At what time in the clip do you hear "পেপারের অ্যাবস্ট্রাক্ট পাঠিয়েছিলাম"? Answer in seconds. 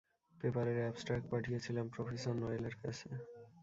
0.35-1.85